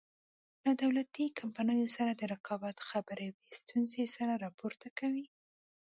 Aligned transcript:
له 0.63 0.71
دولتي 0.83 1.25
کمپنیو 1.39 1.87
سره 1.97 2.11
د 2.15 2.21
رقابت 2.33 2.77
خبره 2.89 3.25
وي 3.35 3.45
ستونزې 3.59 4.03
سر 4.15 4.29
راپورته 4.45 4.87
کوي. 4.99 5.25